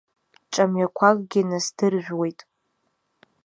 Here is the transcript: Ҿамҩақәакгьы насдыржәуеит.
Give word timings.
Ҿамҩақәакгьы 0.51 1.41
насдыржәуеит. 1.49 2.39